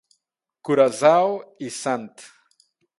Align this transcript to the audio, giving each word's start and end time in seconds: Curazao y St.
Curazao 0.63 1.55
y 1.59 1.67
St. 1.67 2.15